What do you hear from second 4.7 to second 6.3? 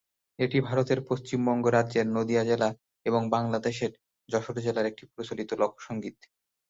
একটি প্রচলিত লোকসঙ্গীত।